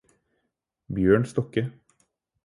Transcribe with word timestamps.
Bjørn 0.95 1.27
Stokke 1.33 1.65